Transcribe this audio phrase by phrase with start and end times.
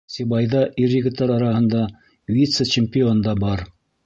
[0.11, 1.83] Сибайҙа ир-егеттәр араһында
[2.39, 3.65] вице-чемпион да бар.